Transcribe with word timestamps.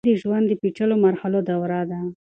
ځوانۍ 0.05 0.15
د 0.17 0.19
ژوند 0.21 0.45
د 0.47 0.51
پېچلو 0.61 0.95
مرحلو 1.05 1.39
دوره 1.49 1.81
ده. 1.89 1.99